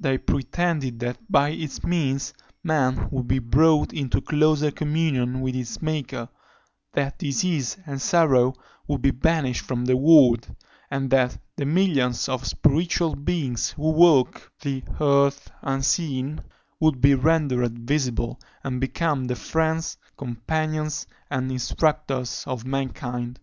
[0.00, 2.32] They pretended that by its means
[2.64, 6.30] man would be brought into closer communion with his Maker;
[6.94, 8.54] that disease and sorrow
[8.88, 10.48] would be banished from the world;
[10.90, 16.40] and that "the millions of spiritual beings who walk the earth unseen"
[16.80, 23.40] would be rendered visible, and become the friends, companions, and instructors of mankind.